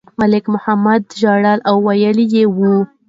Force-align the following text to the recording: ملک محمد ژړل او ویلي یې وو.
ملک 0.19 0.45
محمد 0.53 1.03
ژړل 1.21 1.59
او 1.69 1.75
ویلي 1.87 2.25
یې 2.35 2.43
وو. 2.57 2.75